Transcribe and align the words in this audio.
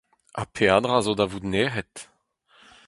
Ha 0.37 0.43
peadra 0.55 0.97
zo 1.05 1.13
da 1.19 1.25
vout 1.29 1.45
nec'het. 1.51 1.95